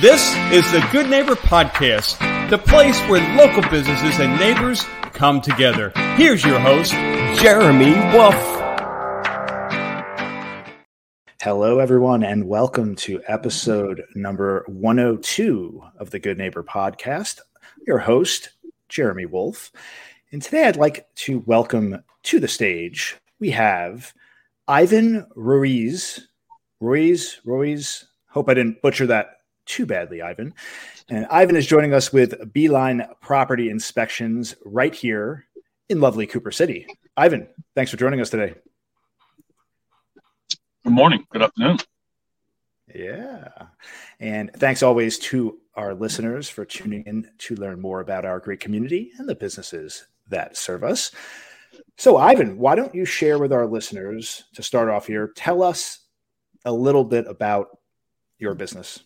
This 0.00 0.34
is 0.50 0.72
the 0.72 0.82
Good 0.92 1.10
Neighbor 1.10 1.34
Podcast, 1.34 2.18
the 2.48 2.56
place 2.56 2.98
where 3.02 3.20
local 3.36 3.60
businesses 3.68 4.18
and 4.18 4.40
neighbors 4.40 4.82
come 5.12 5.42
together. 5.42 5.92
Here's 6.16 6.42
your 6.42 6.58
host, 6.58 6.92
Jeremy 7.38 7.92
Wolf. 8.16 8.34
Hello, 11.42 11.80
everyone, 11.80 12.22
and 12.22 12.48
welcome 12.48 12.96
to 12.96 13.20
episode 13.28 14.02
number 14.14 14.64
102 14.68 15.82
of 15.98 16.08
the 16.08 16.18
Good 16.18 16.38
Neighbor 16.38 16.62
Podcast. 16.62 17.40
Your 17.86 17.98
host, 17.98 18.52
Jeremy 18.88 19.26
Wolf. 19.26 19.70
And 20.32 20.40
today 20.40 20.64
I'd 20.64 20.76
like 20.76 21.14
to 21.16 21.40
welcome 21.40 22.02
to 22.22 22.40
the 22.40 22.48
stage, 22.48 23.18
we 23.38 23.50
have 23.50 24.14
Ivan 24.66 25.26
Ruiz. 25.36 26.26
Ruiz, 26.80 27.38
Ruiz. 27.44 28.06
Hope 28.30 28.48
I 28.48 28.54
didn't 28.54 28.80
butcher 28.80 29.06
that 29.08 29.39
too 29.70 29.86
badly, 29.86 30.20
Ivan. 30.20 30.52
And 31.08 31.26
Ivan 31.30 31.54
is 31.54 31.64
joining 31.64 31.94
us 31.94 32.12
with 32.12 32.52
Beeline 32.52 33.06
Property 33.20 33.70
Inspections 33.70 34.56
right 34.64 34.92
here 34.92 35.46
in 35.88 36.00
lovely 36.00 36.26
Cooper 36.26 36.50
City. 36.50 36.86
Ivan, 37.16 37.46
thanks 37.76 37.92
for 37.92 37.96
joining 37.96 38.20
us 38.20 38.30
today. 38.30 38.54
Good 40.82 40.92
morning. 40.92 41.24
Good 41.30 41.42
afternoon. 41.42 41.78
Yeah. 42.92 43.48
And 44.18 44.50
thanks 44.54 44.82
always 44.82 45.20
to 45.20 45.60
our 45.76 45.94
listeners 45.94 46.48
for 46.48 46.64
tuning 46.64 47.04
in 47.06 47.30
to 47.38 47.54
learn 47.54 47.80
more 47.80 48.00
about 48.00 48.24
our 48.24 48.40
great 48.40 48.58
community 48.58 49.12
and 49.18 49.28
the 49.28 49.36
businesses 49.36 50.08
that 50.30 50.56
serve 50.56 50.82
us. 50.82 51.12
So, 51.96 52.16
Ivan, 52.16 52.58
why 52.58 52.74
don't 52.74 52.94
you 52.94 53.04
share 53.04 53.38
with 53.38 53.52
our 53.52 53.66
listeners 53.66 54.44
to 54.54 54.64
start 54.64 54.88
off 54.88 55.06
here? 55.06 55.30
Tell 55.36 55.62
us 55.62 56.00
a 56.64 56.72
little 56.72 57.04
bit 57.04 57.28
about 57.28 57.78
your 58.36 58.54
business. 58.54 59.04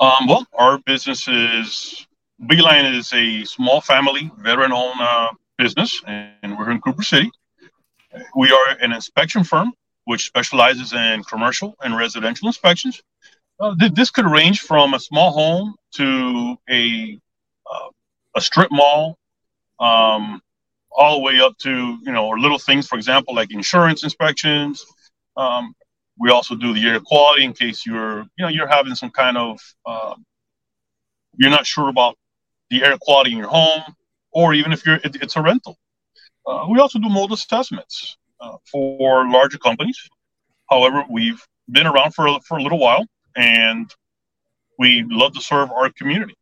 Um, 0.00 0.26
well, 0.26 0.46
our 0.54 0.78
business 0.78 1.28
is 1.28 2.06
Beeline 2.46 2.86
is 2.86 3.12
a 3.12 3.44
small 3.44 3.80
family, 3.80 4.30
veteran 4.38 4.72
owned 4.72 5.00
uh, 5.00 5.28
business, 5.56 6.02
and 6.06 6.58
we're 6.58 6.70
in 6.70 6.80
Cooper 6.80 7.02
City. 7.02 7.30
We 8.34 8.50
are 8.50 8.76
an 8.80 8.92
inspection 8.92 9.44
firm 9.44 9.72
which 10.04 10.26
specializes 10.26 10.92
in 10.92 11.22
commercial 11.24 11.74
and 11.82 11.96
residential 11.96 12.48
inspections. 12.48 13.02
Uh, 13.58 13.74
th- 13.78 13.92
this 13.92 14.10
could 14.10 14.26
range 14.26 14.60
from 14.60 14.94
a 14.94 15.00
small 15.00 15.30
home 15.30 15.74
to 15.92 16.56
a 16.68 17.18
uh, 17.72 17.88
a 18.36 18.40
strip 18.40 18.70
mall, 18.72 19.16
um, 19.78 20.42
all 20.90 21.16
the 21.16 21.22
way 21.22 21.40
up 21.40 21.56
to 21.58 21.98
you 22.02 22.12
know 22.12 22.30
little 22.30 22.58
things, 22.58 22.86
for 22.86 22.96
example, 22.96 23.34
like 23.34 23.52
insurance 23.52 24.02
inspections, 24.02 24.84
um, 25.36 25.74
we 26.18 26.30
also 26.30 26.54
do 26.54 26.72
the 26.72 26.86
air 26.86 27.00
quality 27.00 27.44
in 27.44 27.52
case 27.52 27.84
you're, 27.84 28.20
you 28.36 28.44
know, 28.44 28.48
you're 28.48 28.68
having 28.68 28.94
some 28.94 29.10
kind 29.10 29.36
of, 29.36 29.58
uh, 29.84 30.14
you're 31.36 31.50
not 31.50 31.66
sure 31.66 31.88
about 31.88 32.16
the 32.70 32.82
air 32.84 32.96
quality 33.00 33.32
in 33.32 33.38
your 33.38 33.48
home, 33.48 33.82
or 34.32 34.54
even 34.54 34.72
if 34.72 34.86
you're, 34.86 34.96
it, 34.96 35.16
it's 35.20 35.36
a 35.36 35.42
rental. 35.42 35.76
Uh, 36.46 36.66
we 36.70 36.78
also 36.78 36.98
do 36.98 37.08
mold 37.08 37.32
assessments 37.32 38.16
uh, 38.40 38.56
for 38.70 39.28
larger 39.28 39.58
companies. 39.58 39.98
However, 40.70 41.04
we've 41.10 41.42
been 41.70 41.86
around 41.86 42.14
for 42.14 42.38
for 42.46 42.58
a 42.58 42.62
little 42.62 42.78
while, 42.78 43.06
and 43.36 43.92
we 44.78 45.04
love 45.08 45.32
to 45.34 45.40
serve 45.40 45.70
our 45.70 45.90
community. 45.90 46.34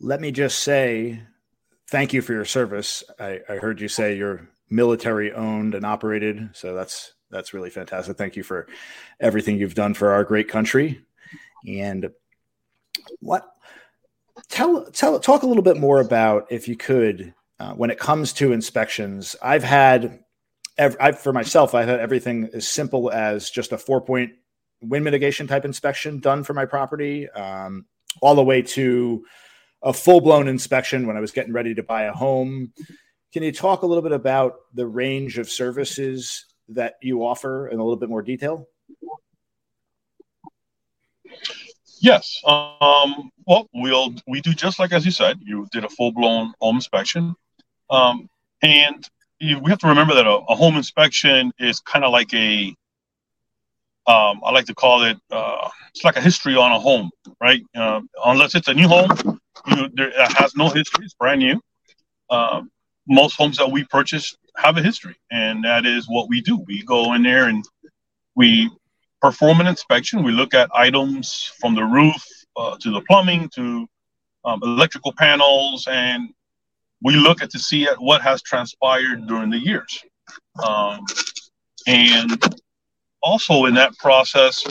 Let 0.00 0.20
me 0.20 0.30
just 0.30 0.60
say 0.60 1.22
thank 1.88 2.12
you 2.12 2.22
for 2.22 2.32
your 2.32 2.44
service. 2.44 3.02
I, 3.18 3.40
I 3.48 3.56
heard 3.56 3.80
you 3.80 3.88
say 3.88 4.16
you're 4.16 4.48
military 4.70 5.32
owned 5.32 5.74
and 5.74 5.84
operated. 5.84 6.50
So 6.52 6.74
that's 6.74 7.14
that's 7.30 7.52
really 7.52 7.70
fantastic. 7.70 8.16
Thank 8.16 8.36
you 8.36 8.42
for 8.42 8.66
everything 9.20 9.58
you've 9.58 9.74
done 9.74 9.94
for 9.94 10.12
our 10.12 10.24
great 10.24 10.48
country. 10.48 11.00
And 11.66 12.10
what 13.20 13.46
tell 14.48 14.84
tell 14.90 15.18
talk 15.20 15.42
a 15.42 15.46
little 15.46 15.62
bit 15.62 15.76
more 15.76 16.00
about 16.00 16.46
if 16.50 16.68
you 16.68 16.76
could 16.76 17.34
uh, 17.60 17.72
when 17.72 17.90
it 17.90 17.98
comes 17.98 18.32
to 18.34 18.52
inspections. 18.52 19.36
I've 19.42 19.64
had 19.64 20.20
I've, 20.78 21.18
for 21.18 21.32
myself, 21.32 21.74
I've 21.74 21.88
had 21.88 22.00
everything 22.00 22.50
as 22.52 22.68
simple 22.68 23.10
as 23.10 23.50
just 23.50 23.72
a 23.72 23.78
four 23.78 24.00
point 24.00 24.32
wind 24.80 25.04
mitigation 25.04 25.46
type 25.46 25.64
inspection 25.64 26.20
done 26.20 26.44
for 26.44 26.54
my 26.54 26.66
property, 26.66 27.28
um, 27.30 27.86
all 28.22 28.36
the 28.36 28.44
way 28.44 28.62
to 28.62 29.24
a 29.82 29.92
full 29.92 30.20
blown 30.20 30.48
inspection 30.48 31.06
when 31.06 31.16
I 31.16 31.20
was 31.20 31.32
getting 31.32 31.52
ready 31.52 31.74
to 31.74 31.82
buy 31.82 32.04
a 32.04 32.12
home. 32.12 32.72
Can 33.32 33.42
you 33.42 33.52
talk 33.52 33.82
a 33.82 33.86
little 33.86 34.02
bit 34.02 34.12
about 34.12 34.54
the 34.74 34.86
range 34.86 35.38
of 35.38 35.50
services 35.50 36.46
that 36.70 36.94
you 37.02 37.24
offer 37.24 37.68
in 37.68 37.78
a 37.78 37.82
little 37.82 37.98
bit 37.98 38.08
more 38.08 38.22
detail? 38.22 38.66
Yes. 42.00 42.40
Um, 42.46 43.30
well, 43.46 43.68
we'll 43.74 44.14
we 44.26 44.40
do 44.40 44.54
just 44.54 44.78
like 44.78 44.92
as 44.92 45.04
you 45.04 45.10
said. 45.10 45.38
You 45.42 45.66
did 45.72 45.84
a 45.84 45.88
full 45.88 46.12
blown 46.12 46.52
home 46.60 46.76
inspection, 46.76 47.34
um, 47.90 48.28
and 48.62 49.06
you, 49.40 49.58
we 49.58 49.70
have 49.70 49.78
to 49.80 49.88
remember 49.88 50.14
that 50.14 50.26
a, 50.26 50.36
a 50.48 50.54
home 50.54 50.76
inspection 50.76 51.52
is 51.58 51.80
kind 51.80 52.04
of 52.04 52.12
like 52.12 52.32
a 52.34 52.74
um, 54.06 54.40
I 54.42 54.52
like 54.52 54.66
to 54.66 54.74
call 54.74 55.02
it 55.02 55.18
uh, 55.30 55.68
it's 55.90 56.04
like 56.04 56.16
a 56.16 56.20
history 56.20 56.56
on 56.56 56.72
a 56.72 56.78
home, 56.78 57.10
right? 57.40 57.62
Uh, 57.74 58.00
unless 58.24 58.54
it's 58.54 58.68
a 58.68 58.74
new 58.74 58.88
home, 58.88 59.10
you, 59.66 59.88
there, 59.94 60.08
it 60.08 60.32
has 60.38 60.54
no 60.54 60.68
history; 60.68 61.04
it's 61.04 61.14
brand 61.14 61.40
new. 61.40 61.60
Um, 62.30 62.70
most 63.08 63.36
homes 63.36 63.56
that 63.58 63.70
we 63.70 63.84
purchase 63.84 64.36
have 64.56 64.76
a 64.76 64.82
history, 64.82 65.16
and 65.30 65.64
that 65.64 65.86
is 65.86 66.06
what 66.08 66.28
we 66.28 66.40
do. 66.40 66.58
We 66.66 66.82
go 66.82 67.14
in 67.14 67.22
there 67.22 67.48
and 67.48 67.64
we 68.34 68.70
perform 69.20 69.60
an 69.60 69.66
inspection. 69.66 70.22
We 70.22 70.32
look 70.32 70.54
at 70.54 70.70
items 70.74 71.52
from 71.60 71.74
the 71.74 71.84
roof 71.84 72.24
uh, 72.56 72.76
to 72.80 72.90
the 72.90 73.00
plumbing 73.02 73.48
to 73.54 73.88
um, 74.44 74.60
electrical 74.62 75.12
panels, 75.16 75.86
and 75.90 76.28
we 77.02 77.14
look 77.16 77.42
at 77.42 77.50
to 77.50 77.58
see 77.58 77.86
at 77.86 78.00
what 78.00 78.22
has 78.22 78.42
transpired 78.42 79.26
during 79.26 79.50
the 79.50 79.58
years. 79.58 80.04
Um, 80.66 81.04
and 81.86 82.60
also 83.22 83.66
in 83.66 83.74
that 83.74 83.96
process, 83.98 84.64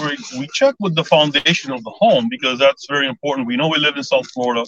we 0.00 0.16
we 0.38 0.48
check 0.54 0.74
with 0.80 0.94
the 0.94 1.04
foundation 1.04 1.72
of 1.72 1.82
the 1.84 1.90
home 1.90 2.28
because 2.30 2.58
that's 2.58 2.86
very 2.88 3.06
important. 3.06 3.46
We 3.46 3.56
know 3.56 3.68
we 3.68 3.78
live 3.78 3.96
in 3.96 4.04
South 4.04 4.28
Florida. 4.30 4.64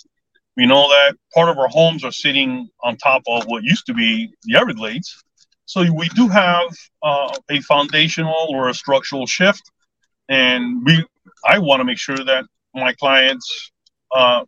We 0.57 0.67
know 0.67 0.89
that 0.89 1.17
part 1.35 1.49
of 1.49 1.59
our 1.59 1.69
homes 1.69 2.05
are 2.05 2.13
sitting 2.13 2.69
on 2.83 2.97
top 2.97 3.23
of 3.27 3.45
what 3.47 3.65
used 3.65 3.87
to 3.87 3.95
be 3.95 4.33
the 4.45 4.57
Everglades. 4.57 5.23
So 5.67 5.85
we 5.93 6.09
do 6.11 6.29
have 6.29 6.69
uh, 7.03 7.35
a 7.51 7.61
foundational 7.63 8.47
or 8.51 8.69
a 8.69 8.75
structural 8.75 9.27
shift, 9.27 9.63
and 10.29 10.85
we 10.85 11.05
I 11.45 11.59
want 11.59 11.81
to 11.81 11.85
make 11.85 11.99
sure 11.99 12.17
that 12.17 12.45
my 12.75 12.93
clients 12.93 13.73
uh, 14.15 14.45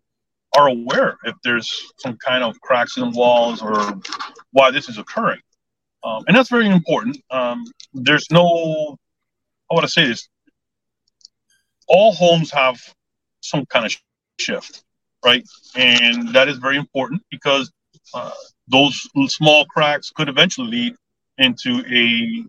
are 0.56 0.68
aware 0.68 1.16
if 1.24 1.34
there's 1.42 1.70
some 1.98 2.16
kind 2.18 2.44
of 2.44 2.60
cracks 2.60 2.96
in 2.96 3.10
the 3.10 3.18
walls 3.18 3.62
or 3.62 4.00
why 4.52 4.70
this 4.70 4.88
is 4.88 4.98
occurring, 4.98 5.40
um, 6.04 6.22
and 6.28 6.36
that's 6.36 6.50
very 6.50 6.68
important. 6.68 7.18
Um, 7.30 7.64
there's 7.94 8.30
no 8.30 8.96
I 9.70 9.74
want 9.74 9.86
to 9.86 9.92
say 9.92 10.06
this: 10.06 10.28
all 11.88 12.12
homes 12.12 12.52
have 12.52 12.78
some 13.40 13.66
kind 13.66 13.86
of 13.86 13.96
shift 14.38 14.84
right? 15.26 15.44
And 15.74 16.32
that 16.32 16.48
is 16.48 16.58
very 16.58 16.76
important 16.76 17.20
because 17.30 17.70
uh, 18.14 18.30
those 18.68 19.08
small 19.26 19.66
cracks 19.66 20.10
could 20.10 20.28
eventually 20.28 20.68
lead 20.68 20.94
into 21.38 21.82
a 21.90 22.44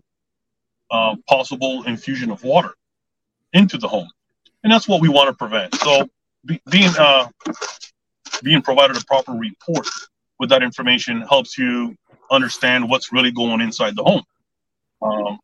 uh, 0.90 1.16
possible 1.28 1.82
infusion 1.82 2.30
of 2.30 2.42
water 2.44 2.72
into 3.52 3.76
the 3.76 3.88
home, 3.88 4.08
and 4.62 4.72
that's 4.72 4.88
what 4.88 5.00
we 5.00 5.08
want 5.08 5.28
to 5.28 5.34
prevent. 5.34 5.74
So, 5.74 6.08
be, 6.46 6.60
being 6.70 6.90
uh, 6.96 7.28
being 8.42 8.62
provided 8.62 8.96
a 8.96 9.04
proper 9.04 9.32
report 9.32 9.86
with 10.38 10.48
that 10.50 10.62
information 10.62 11.22
helps 11.22 11.58
you 11.58 11.96
understand 12.30 12.88
what's 12.88 13.12
really 13.12 13.32
going 13.32 13.60
inside 13.60 13.96
the 13.96 14.04
home. 14.04 14.22
Um, 15.02 15.38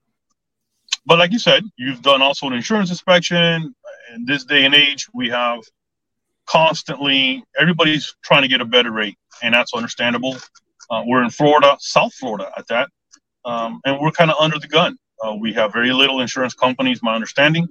but 1.04 1.18
like 1.18 1.32
you 1.32 1.38
said, 1.38 1.64
you've 1.76 2.02
done 2.02 2.22
also 2.22 2.46
an 2.46 2.52
insurance 2.52 2.90
inspection. 2.90 3.74
In 4.14 4.24
this 4.24 4.44
day 4.44 4.64
and 4.64 4.74
age, 4.74 5.08
we 5.12 5.28
have 5.30 5.60
constantly 6.46 7.44
everybody's 7.58 8.14
trying 8.22 8.42
to 8.42 8.48
get 8.48 8.60
a 8.60 8.64
better 8.64 8.90
rate, 8.90 9.16
and 9.42 9.54
that's 9.54 9.74
understandable. 9.74 10.36
Uh, 10.90 11.02
we're 11.06 11.22
in 11.22 11.30
Florida, 11.30 11.76
South 11.80 12.12
Florida 12.14 12.50
at 12.56 12.66
that, 12.68 12.88
um, 13.44 13.80
and 13.84 13.98
we're 14.00 14.10
kind 14.10 14.30
of 14.30 14.36
under 14.40 14.58
the 14.58 14.68
gun. 14.68 14.96
Uh, 15.24 15.34
we 15.34 15.52
have 15.52 15.72
very 15.72 15.92
little 15.92 16.20
insurance 16.20 16.54
companies, 16.54 17.02
my 17.02 17.14
understanding, 17.14 17.68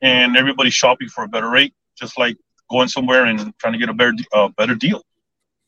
and 0.00 0.36
everybody's 0.36 0.74
shopping 0.74 1.08
for 1.08 1.24
a 1.24 1.28
better 1.28 1.50
rate, 1.50 1.74
just 1.98 2.18
like 2.18 2.36
going 2.70 2.88
somewhere 2.88 3.26
and 3.26 3.52
trying 3.58 3.72
to 3.72 3.78
get 3.78 3.88
a 3.88 3.94
better 3.94 4.14
uh, 4.32 4.48
better 4.56 4.74
deal. 4.74 5.02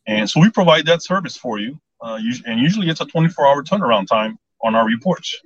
And 0.06 0.28
so 0.28 0.40
we 0.40 0.50
provide 0.50 0.86
that 0.86 1.02
service 1.02 1.36
for 1.36 1.58
you, 1.58 1.78
uh, 2.00 2.18
and 2.46 2.60
usually 2.60 2.88
it's 2.88 3.00
a 3.00 3.06
24-hour 3.06 3.64
turnaround 3.64 4.06
time 4.06 4.38
on 4.62 4.74
our 4.74 4.86
reports. 4.86 5.38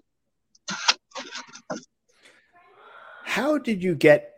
How 3.25 3.58
did 3.58 3.82
you 3.82 3.94
get 3.94 4.34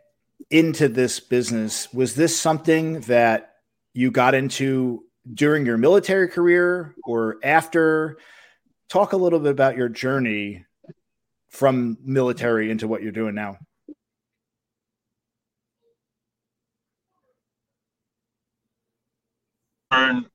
into 0.49 0.87
this 0.87 1.19
business, 1.19 1.91
was 1.93 2.15
this 2.15 2.39
something 2.39 3.01
that 3.01 3.55
you 3.93 4.11
got 4.11 4.33
into 4.33 5.03
during 5.33 5.65
your 5.65 5.77
military 5.77 6.27
career 6.27 6.95
or 7.03 7.37
after? 7.43 8.17
Talk 8.89 9.13
a 9.13 9.17
little 9.17 9.39
bit 9.39 9.51
about 9.51 9.75
your 9.75 9.89
journey 9.89 10.65
from 11.49 11.97
military 12.03 12.71
into 12.71 12.87
what 12.87 13.01
you're 13.01 13.11
doing 13.11 13.35
now? 13.35 13.57
Learn 19.91 20.25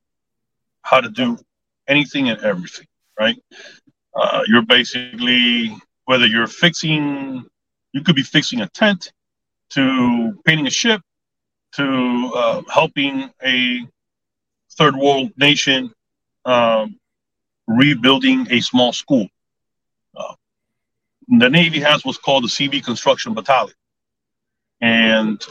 how 0.82 1.00
to 1.00 1.08
do 1.08 1.38
anything 1.88 2.28
and 2.28 2.40
everything, 2.42 2.86
right? 3.18 3.36
Uh, 4.14 4.42
you're 4.46 4.62
basically 4.62 5.74
whether 6.04 6.26
you're 6.26 6.46
fixing, 6.46 7.44
you 7.92 8.02
could 8.02 8.16
be 8.16 8.22
fixing 8.22 8.60
a 8.60 8.68
tent, 8.68 9.12
to 9.74 10.38
painting 10.44 10.66
a 10.66 10.70
ship, 10.70 11.00
to 11.72 12.32
uh, 12.34 12.62
helping 12.72 13.30
a 13.42 13.86
third 14.72 14.96
world 14.96 15.30
nation 15.36 15.92
um, 16.44 16.98
rebuilding 17.66 18.46
a 18.50 18.60
small 18.60 18.92
school. 18.92 19.26
Uh, 20.16 20.34
the 21.28 21.48
Navy 21.48 21.80
has 21.80 22.04
what's 22.04 22.18
called 22.18 22.44
the 22.44 22.48
CB 22.48 22.84
Construction 22.84 23.34
Battalion. 23.34 23.74
And 24.80 25.42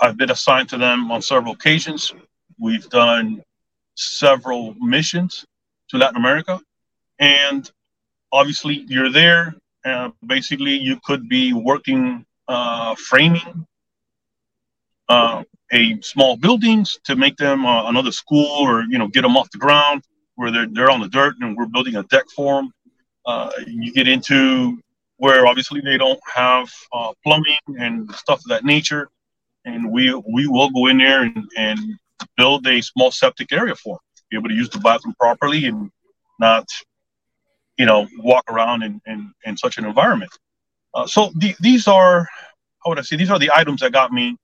I've 0.00 0.16
been 0.16 0.30
assigned 0.30 0.68
to 0.70 0.78
them 0.78 1.12
on 1.12 1.22
several 1.22 1.52
occasions. 1.52 2.12
We've 2.58 2.88
done 2.88 3.42
several 3.94 4.74
missions 4.80 5.44
to 5.88 5.98
Latin 5.98 6.16
America. 6.16 6.60
And 7.18 7.70
obviously, 8.32 8.84
you're 8.88 9.12
there. 9.12 9.54
Uh, 9.84 10.10
basically, 10.26 10.72
you 10.72 10.98
could 11.04 11.28
be 11.28 11.52
working 11.52 12.24
uh, 12.52 12.94
framing 12.96 13.66
uh, 15.08 15.42
a 15.72 16.00
small 16.02 16.36
buildings 16.36 16.98
to 17.04 17.16
make 17.16 17.36
them 17.36 17.64
uh, 17.66 17.88
another 17.88 18.12
school 18.12 18.50
or 18.60 18.84
you 18.84 18.98
know 18.98 19.08
get 19.08 19.22
them 19.22 19.36
off 19.36 19.50
the 19.50 19.58
ground 19.58 20.02
where 20.36 20.50
they're, 20.50 20.68
they're 20.70 20.90
on 20.90 21.00
the 21.00 21.08
dirt 21.08 21.34
and 21.40 21.56
we're 21.56 21.66
building 21.66 21.96
a 21.96 22.02
deck 22.04 22.24
for 22.34 22.60
them 22.60 22.72
uh, 23.26 23.50
you 23.66 23.92
get 23.92 24.08
into 24.08 24.78
where 25.16 25.46
obviously 25.46 25.80
they 25.80 25.96
don't 25.96 26.20
have 26.34 26.68
uh, 26.92 27.12
plumbing 27.22 27.58
and 27.78 28.12
stuff 28.14 28.40
of 28.40 28.48
that 28.48 28.64
nature. 28.64 29.08
And 29.64 29.92
we 29.92 30.12
we 30.14 30.48
will 30.48 30.70
go 30.70 30.88
in 30.88 30.98
there 30.98 31.22
and, 31.22 31.48
and 31.56 31.78
build 32.36 32.66
a 32.66 32.80
small 32.80 33.10
septic 33.12 33.52
area 33.52 33.76
for 33.76 33.94
them 33.94 34.00
be 34.30 34.36
able 34.36 34.48
to 34.48 34.54
use 34.54 34.70
the 34.70 34.78
bathroom 34.80 35.14
properly 35.20 35.66
and 35.66 35.90
not 36.40 36.66
you 37.78 37.86
know 37.86 38.08
walk 38.18 38.44
around 38.48 38.82
in, 38.82 39.00
in, 39.06 39.32
in 39.44 39.56
such 39.56 39.78
an 39.78 39.84
environment. 39.84 40.32
Uh, 40.94 41.06
so 41.06 41.30
the, 41.36 41.54
these 41.60 41.86
are 41.86 42.28
i 42.86 43.02
say 43.02 43.16
these 43.16 43.30
are 43.30 43.38
the 43.38 43.50
items 43.54 43.80
that 43.80 43.92
got 43.92 44.12
me 44.12 44.36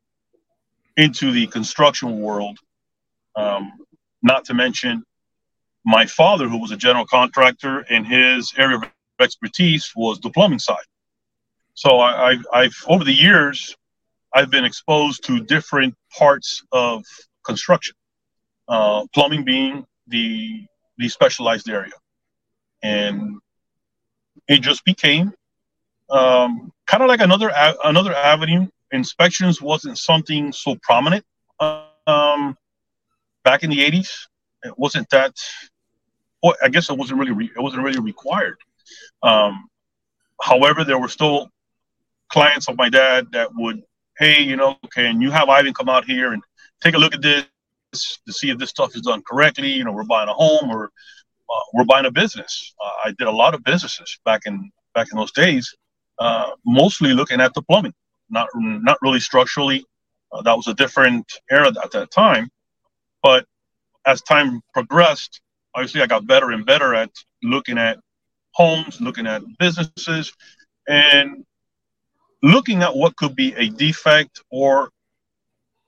into 0.99 1.31
the 1.32 1.46
construction 1.46 2.20
world. 2.20 2.58
Um, 3.37 3.73
not 4.23 4.44
to 4.46 4.55
mention 4.55 5.05
my 5.85 6.05
father, 6.06 6.49
who 6.49 6.58
was 6.58 6.73
a 6.73 6.76
general 6.76 7.06
contractor, 7.06 7.87
and 7.88 8.06
his 8.06 8.52
area 8.58 8.76
of 8.76 8.85
expertise 9.20 9.93
was 9.96 10.19
the 10.20 10.31
plumbing 10.31 10.58
side. 10.58 10.85
So 11.75 12.00
I, 12.00 12.32
have 12.32 12.46
I've 12.52 12.85
over 12.88 13.05
the 13.05 13.12
years, 13.12 13.76
I've 14.35 14.50
been 14.50 14.64
exposed 14.64 15.25
to 15.25 15.41
different 15.41 15.94
parts 16.11 16.64
of 16.73 17.05
construction, 17.44 17.94
uh, 18.67 19.06
plumbing 19.14 19.44
being 19.44 19.87
the 20.08 20.67
the 20.99 21.08
specialized 21.08 21.70
area, 21.70 21.93
and 22.82 23.38
it 24.49 24.62
just 24.62 24.84
became 24.84 25.32
um, 26.11 26.73
kind 26.88 27.02
of 27.02 27.08
like 27.08 27.20
another 27.20 27.52
another 27.85 28.14
avenue 28.14 28.67
inspections 28.90 29.62
wasn't 29.62 29.96
something 29.99 30.52
so 30.52 30.76
prominent 30.82 31.25
um, 31.61 32.56
back 33.44 33.62
in 33.62 33.70
the 33.70 33.79
80s. 33.79 34.11
It 34.64 34.76
wasn't 34.76 35.08
that. 35.11 35.35
Well, 36.43 36.55
I 36.62 36.69
guess 36.69 36.90
it 36.90 36.96
wasn't 36.96 37.20
really 37.20 37.32
re, 37.32 37.50
it 37.55 37.61
wasn't 37.61 37.82
really 37.82 38.00
required. 38.00 38.58
Um, 39.23 39.69
however, 40.40 40.85
there 40.85 40.99
were 40.99 41.08
still 41.08 41.50
clients 42.31 42.69
of 42.69 42.76
my 42.76 42.88
dad 42.88 43.26
that 43.32 43.50
would, 43.55 43.82
hey, 44.19 44.43
you 44.43 44.56
know, 44.56 44.79
can 44.93 45.20
you 45.20 45.31
have 45.31 45.49
Ivan 45.49 45.75
come 45.75 45.88
out 45.88 46.05
here 46.05 46.32
and 46.32 46.43
take 46.82 46.94
a 46.94 46.99
look 46.99 47.14
at 47.14 47.23
this 47.23 47.46
to 47.93 48.32
see 48.32 48.50
if 48.50 48.58
this 48.58 48.70
stuff 48.70 48.94
is 48.94 49.02
done 49.02 49.23
correctly? 49.29 49.73
You 49.73 49.84
know, 49.84 49.93
we're 49.93 50.05
buying 50.05 50.29
a 50.29 50.32
home 50.32 50.70
or 50.70 50.87
uh, 50.87 51.61
we're 51.75 51.84
buying 51.84 52.06
a 52.06 52.11
business. 52.11 52.75
Uh, 52.82 53.08
I 53.08 53.14
did 53.19 53.26
a 53.26 53.32
lot 53.32 53.55
of 53.55 53.64
businesses 53.64 54.19
back 54.25 54.43
in 54.46 54.70
back 54.94 55.08
in 55.12 55.19
those 55.19 55.32
days, 55.32 55.75
uh, 56.19 56.50
mostly 56.65 57.12
looking 57.12 57.41
at 57.41 57.55
the 57.55 57.62
plumbing 57.62 57.94
not 58.31 58.49
not 58.55 58.99
really 59.03 59.20
structurally. 59.20 59.85
Uh, 60.32 60.43
that 60.43 60.56
was 60.56 60.67
a 60.67 60.75
different 60.75 61.31
era 61.50 61.69
at 61.69 61.91
that 61.93 62.11
time. 62.11 62.50
But 63.23 63.47
as 64.06 64.23
time 64.23 64.61
progressed, 64.73 65.41
obviously 65.75 66.03
I 66.03 66.06
got 66.06 66.26
better 66.26 66.50
and 66.50 66.67
better 66.67 66.94
at 66.94 67.11
looking 67.43 67.79
at 67.79 67.99
homes, 68.53 69.00
looking 69.00 69.26
at 69.26 69.43
businesses, 69.59 70.32
and 70.87 71.44
looking 72.43 72.82
at 72.82 72.94
what 72.94 73.17
could 73.17 73.35
be 73.35 73.55
a 73.55 73.69
defect 73.70 74.43
or 74.50 74.91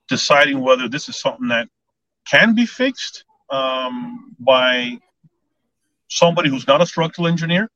deciding 0.08 0.60
whether 0.60 0.88
this 0.88 1.08
is 1.08 1.20
something 1.20 1.48
that 1.48 1.68
can 2.26 2.54
be 2.54 2.66
fixed 2.66 3.24
um, 3.50 4.34
by 4.38 4.98
somebody 6.08 6.48
who's 6.48 6.66
not 6.66 6.80
a 6.80 6.86
structural 6.86 7.28
engineer. 7.28 7.70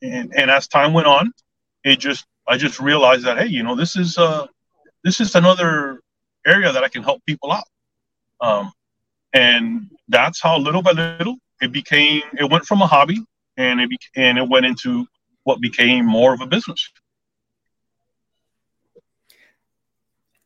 And, 0.00 0.32
and 0.34 0.50
as 0.50 0.68
time 0.68 0.92
went 0.92 1.08
on, 1.08 1.32
it 1.84 1.98
just 1.98 2.26
I 2.46 2.56
just 2.56 2.80
realized 2.80 3.24
that 3.24 3.38
hey, 3.38 3.46
you 3.46 3.62
know, 3.62 3.74
this 3.74 3.96
is 3.96 4.18
uh, 4.18 4.46
this 5.04 5.20
is 5.20 5.34
another 5.34 6.00
area 6.46 6.72
that 6.72 6.82
I 6.84 6.88
can 6.88 7.02
help 7.02 7.24
people 7.26 7.52
out, 7.52 7.64
um, 8.40 8.72
and 9.32 9.90
that's 10.08 10.40
how 10.40 10.58
little 10.58 10.82
by 10.82 10.92
little 10.92 11.36
it 11.60 11.72
became. 11.72 12.22
It 12.38 12.50
went 12.50 12.64
from 12.64 12.82
a 12.82 12.86
hobby, 12.86 13.22
and 13.56 13.80
it 13.80 13.90
be, 13.90 13.98
and 14.16 14.38
it 14.38 14.48
went 14.48 14.66
into 14.66 15.06
what 15.44 15.60
became 15.60 16.06
more 16.06 16.32
of 16.34 16.40
a 16.40 16.46
business. 16.46 16.90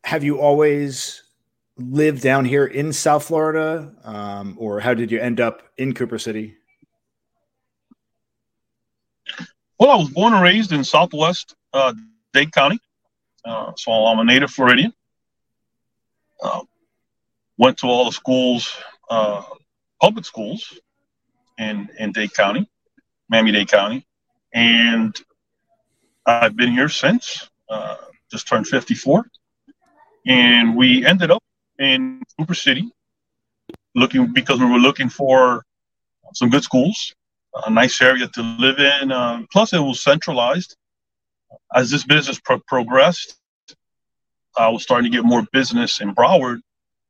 Have 0.05 0.25
you 0.25 0.41
always 0.41 1.23
lived 1.77 2.23
down 2.23 2.45
here 2.45 2.67
in 2.67 2.93
South 2.93 3.25
Florida, 3.25 3.93
um, 4.05 4.57
or 4.59 4.81
how 4.81 4.95
did 4.95 5.11
you 5.11 5.21
end 5.21 5.41
up 5.41 5.63
in 5.79 5.95
Cooper 5.95 6.19
City? 6.19 6.57
Well, 9.83 9.91
I 9.91 9.97
was 9.97 10.11
born 10.11 10.33
and 10.33 10.41
raised 10.41 10.71
in 10.71 10.85
Southwest 10.85 11.57
uh, 11.73 11.93
Dade 12.33 12.53
County, 12.53 12.79
uh, 13.45 13.73
so 13.77 13.91
I'm 13.91 14.21
a 14.21 14.25
native 14.25 14.53
Floridian. 14.53 14.93
Uh, 16.41 16.61
went 17.59 17.79
to 17.79 17.89
all 17.89 18.05
the 18.05 18.13
schools, 18.13 18.73
uh, 19.11 19.43
public 20.01 20.25
schools, 20.25 20.79
in 21.59 21.89
in 21.99 22.13
Dade 22.13 22.33
County, 22.33 22.71
Miami-Dade 23.29 23.67
County, 23.67 24.07
and 24.55 25.21
I've 26.27 26.55
been 26.55 26.71
here 26.71 26.89
since. 26.89 27.51
Uh, 27.69 27.97
just 28.31 28.47
turned 28.47 28.69
54, 28.69 29.27
and 30.29 30.77
we 30.77 31.05
ended 31.05 31.33
up 31.33 31.43
in 31.81 32.23
Cooper 32.39 32.55
City, 32.55 32.89
looking 33.97 34.33
because 34.33 34.61
we 34.61 34.67
were 34.67 34.79
looking 34.79 35.09
for 35.09 35.65
some 36.35 36.51
good 36.51 36.63
schools, 36.63 37.17
a 37.67 37.71
nice 37.71 38.01
area 38.01 38.29
to 38.29 38.43
live 38.43 38.79
in. 38.79 39.13
Uh, 39.13 39.43
plus, 39.53 39.73
it 39.73 39.81
was 39.81 40.03
centralized 40.03 40.77
as 41.75 41.91
this 41.91 42.05
business 42.05 42.41
pro- 42.41 42.61
progressed, 42.61 43.37
I 44.57 44.69
was 44.69 44.83
starting 44.83 45.11
to 45.11 45.17
get 45.17 45.25
more 45.25 45.47
business 45.53 46.01
in 46.01 46.15
Broward 46.15 46.61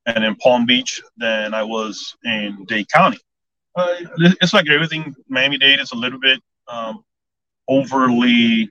and 0.06 0.24
in 0.24 0.36
Palm 0.36 0.66
Beach 0.66 1.02
than 1.16 1.54
I 1.54 1.62
was 1.62 2.16
in 2.24 2.64
Dade 2.66 2.88
County. 2.90 3.18
Uh, 3.74 3.96
it's 4.40 4.52
like 4.52 4.68
everything. 4.68 5.14
Miami 5.28 5.58
Dade 5.58 5.80
is 5.80 5.92
a 5.92 5.96
little 5.96 6.20
bit 6.20 6.40
um, 6.68 7.04
overly, 7.68 8.70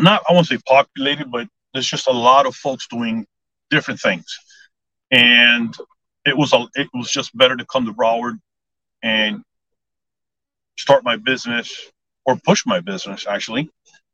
not 0.00 0.22
I 0.28 0.32
won't 0.32 0.46
say 0.46 0.58
populated, 0.66 1.30
but 1.30 1.48
there's 1.72 1.88
just 1.88 2.06
a 2.06 2.12
lot 2.12 2.46
of 2.46 2.54
folks 2.54 2.86
doing 2.88 3.26
different 3.70 4.00
things, 4.00 4.38
and 5.10 5.74
it 6.24 6.36
was 6.36 6.52
a, 6.52 6.66
it 6.76 6.88
was 6.94 7.10
just 7.10 7.36
better 7.36 7.56
to 7.56 7.64
come 7.66 7.84
to 7.86 7.92
Broward 7.92 8.38
and 9.02 9.42
start 10.76 11.04
my 11.04 11.16
business 11.16 11.90
or 12.24 12.36
push 12.36 12.64
my 12.66 12.80
business 12.80 13.26
actually 13.26 13.70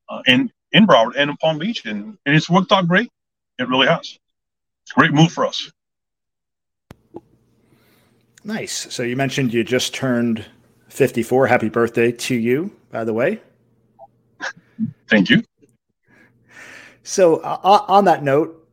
uh, 0.09 0.23
in 0.27 0.51
in 0.73 0.87
Broward 0.87 1.13
and 1.17 1.31
in 1.31 1.37
Palm 1.37 1.59
Beach, 1.59 1.85
and, 1.87 2.19
and 2.27 2.35
it's 2.35 2.51
worked 2.51 2.73
out 2.73 2.89
great. 2.89 3.11
It 3.59 3.69
really 3.69 3.87
has. 3.87 4.19
It's 4.83 4.93
a 4.93 4.95
great 4.95 5.13
move 5.13 5.33
for 5.33 5.47
us. 5.47 5.71
Nice. 8.43 8.93
So 8.93 9.03
you 9.03 9.17
mentioned 9.17 9.55
you 9.55 9.65
just 9.65 9.95
turned 9.95 10.45
54. 10.89 11.47
Happy 11.47 11.69
birthday 11.69 12.13
to 12.13 12.35
you, 12.35 12.71
by 12.91 13.05
the 13.05 13.13
way. 13.13 13.41
Thank 15.09 15.31
you. 15.31 15.43
So 17.05 17.37
uh, 17.37 17.85
on 17.89 18.05
that 18.07 18.23
note, 18.23 18.69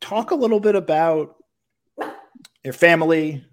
talk 0.00 0.30
a 0.30 0.34
little 0.34 0.60
bit 0.60 0.74
about 0.74 1.36
your 2.64 2.72
family, 2.72 3.44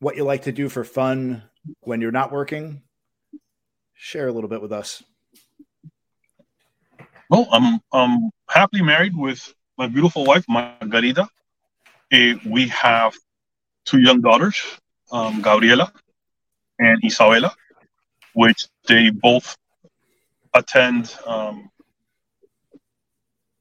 what 0.00 0.16
you 0.16 0.24
like 0.24 0.42
to 0.44 0.52
do 0.52 0.68
for 0.68 0.84
fun 0.84 1.42
when 1.80 2.00
you're 2.00 2.12
not 2.12 2.32
working, 2.32 2.82
share 3.94 4.28
a 4.28 4.32
little 4.32 4.48
bit 4.48 4.62
with 4.62 4.72
us. 4.72 5.02
Well, 7.30 7.46
I'm 7.52 7.80
I'm 7.92 8.30
happily 8.48 8.82
married 8.82 9.14
with 9.16 9.52
my 9.76 9.86
beautiful 9.86 10.24
wife, 10.24 10.44
Margarita. 10.48 11.28
Uh, 12.12 12.34
we 12.46 12.68
have 12.68 13.14
two 13.84 14.00
young 14.00 14.20
daughters, 14.20 14.62
um, 15.12 15.42
Gabriela 15.42 15.92
and 16.78 17.02
Isabela. 17.02 17.52
which 18.38 18.68
they 18.86 19.10
both 19.10 19.56
attend 20.54 21.12
um, 21.26 21.70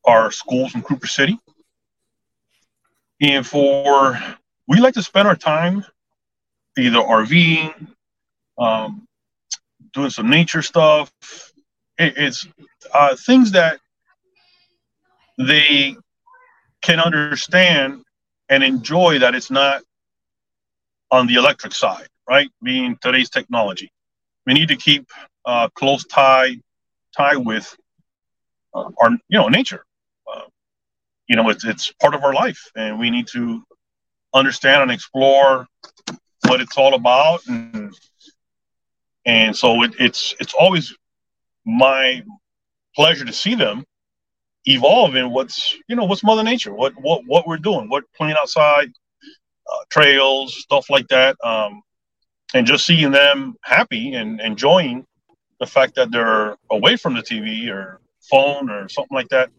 our 0.06 0.32
schools 0.32 0.76
in 0.76 0.84
Cooper 0.84 1.08
City. 1.08 1.40
And 3.20 3.46
for 3.46 4.18
we 4.68 4.80
like 4.80 4.94
to 4.94 5.04
spend 5.04 5.28
our 5.28 5.36
time 5.36 5.84
either 6.78 7.00
RVing, 7.00 7.88
um, 8.58 9.08
doing 9.94 10.10
some 10.10 10.30
nature 10.30 10.62
stuff. 10.62 11.12
It, 11.98 12.14
it's 12.18 12.48
uh, 12.94 13.16
things 13.16 13.52
that 13.52 13.80
they 15.38 15.96
can 16.82 17.00
understand 17.00 18.04
and 18.50 18.64
enjoy 18.64 19.20
that 19.20 19.36
it's 19.36 19.52
not 19.52 19.82
on 21.12 21.28
the 21.28 21.36
electric 21.36 21.74
side, 21.74 22.08
right? 22.30 22.50
Being 22.64 22.98
today's 23.02 23.30
technology, 23.30 23.92
we 24.46 24.54
need 24.54 24.68
to 24.70 24.76
keep 24.76 25.08
uh, 25.46 25.70
close 25.70 26.06
tie 26.06 26.56
tie 27.16 27.36
with 27.36 27.76
uh, 28.74 28.90
our 29.00 29.12
you 29.12 29.38
know 29.38 29.48
nature. 29.48 29.84
Uh, 30.32 30.44
you 31.28 31.36
know, 31.36 31.50
it's 31.50 31.66
it's 31.66 31.92
part 31.94 32.14
of 32.14 32.24
our 32.24 32.34
life, 32.34 32.72
and 32.76 33.00
we 33.00 33.10
need 33.10 33.28
to 33.28 33.64
understand 34.34 34.84
and 34.84 34.92
explore 34.92 35.66
what 36.48 36.62
it's 36.62 36.78
all 36.78 36.94
about, 36.94 37.46
and 37.48 37.94
and 39.26 39.56
so 39.56 39.84
it, 39.84 39.94
it's 40.00 40.36
it's 40.40 40.54
always 40.54 40.96
my 41.66 42.24
pleasure 42.96 43.26
to 43.26 43.34
see 43.34 43.56
them 43.56 43.84
evolve 44.66 45.16
in 45.16 45.30
what's 45.32 45.76
you 45.88 45.96
know 45.96 46.06
what's 46.06 46.24
Mother 46.24 46.44
Nature, 46.44 46.74
what 46.74 46.94
what 47.02 47.22
what 47.26 47.48
we're 47.48 47.58
doing, 47.58 47.90
what 47.90 48.04
playing 48.16 48.36
outside, 48.40 48.90
uh, 49.72 49.84
trails, 49.90 50.56
stuff 50.56 50.90
like 50.90 51.08
that, 51.10 51.36
um, 51.44 51.82
and 52.54 52.66
just 52.66 52.86
seeing 52.86 53.12
them 53.12 53.56
happy 53.62 54.14
and 54.14 54.40
enjoying 54.42 55.06
the 55.60 55.66
fact 55.66 55.96
that 55.96 56.12
they're 56.12 56.56
away 56.72 56.96
from 56.96 57.14
the 57.14 57.22
TV 57.22 57.70
or 57.70 58.00
phone 58.30 58.70
or 58.70 58.88
something 58.90 59.16
like 59.16 59.30
that 59.30 59.50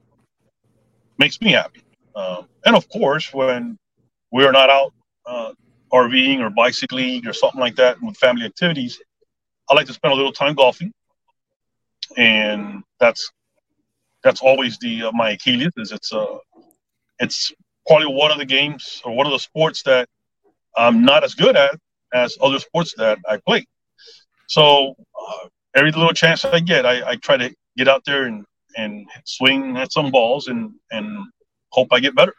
makes 1.19 1.41
me 1.41 1.53
happy. 1.53 1.83
Um, 2.15 2.49
and 2.65 2.77
of 2.77 2.89
course, 2.89 3.33
when 3.33 3.79
we're 4.31 4.53
not 4.53 4.71
out 4.71 4.93
uh, 5.27 5.53
RVing 5.93 6.41
or 6.41 6.51
bicycling 6.51 7.27
or 7.27 7.33
something 7.33 7.61
like 7.61 7.77
that 7.77 8.01
with 8.03 8.17
family 8.17 8.45
activities, 8.45 9.01
I 9.71 9.75
like 9.75 9.87
to 9.87 9.93
spend 9.93 10.13
a 10.13 10.17
little 10.17 10.33
time 10.33 10.55
golfing, 10.55 10.93
and 12.17 12.83
that's 13.01 13.31
that's 14.23 14.41
always 14.41 14.79
the 14.79 15.05
uh, 15.05 15.13
my 15.13 15.31
Achilles. 15.31 15.73
Is 15.77 15.93
it's 15.93 16.13
uh 16.13 16.39
it's 17.19 17.53
probably 17.87 18.07
one 18.15 18.31
of 18.31 18.39
the 18.39 18.45
games 18.45 19.01
or 19.05 19.15
one 19.15 19.27
of 19.27 19.33
the 19.33 19.39
sports 19.39 19.83
that 19.85 20.09
I'm 20.77 21.05
not 21.05 21.25
as 21.25 21.35
good 21.35 21.57
at 21.57 21.75
as 22.13 22.37
other 22.41 22.59
sports 22.59 22.95
that 22.97 23.19
I 23.29 23.39
play. 23.47 23.67
So 24.49 24.95
uh, 25.21 25.49
every 25.75 25.93
little 25.93 26.13
chance 26.13 26.45
I 26.45 26.61
get, 26.61 26.87
I, 26.87 27.11
I 27.11 27.17
try 27.17 27.37
to 27.37 27.55
get 27.77 27.89
out 27.89 28.05
there 28.05 28.25
and 28.25 28.45
and 28.77 29.07
swing 29.25 29.77
at 29.77 29.93
some 29.93 30.11
balls 30.11 30.49
and 30.49 30.73
and 30.91 31.27
hope 31.71 31.89
I 31.93 32.01
get 32.01 32.15
better. 32.15 32.35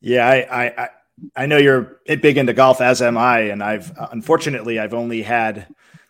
Yeah, 0.00 0.26
I, 0.26 0.84
I 0.84 0.88
I 1.34 1.46
know 1.46 1.56
you're 1.56 2.00
big 2.06 2.38
into 2.38 2.52
golf, 2.52 2.80
as 2.80 3.02
am 3.02 3.18
I, 3.18 3.40
and 3.40 3.62
I've 3.62 3.92
unfortunately 4.12 4.78
I've 4.78 4.94
only 4.94 5.22
had 5.22 5.66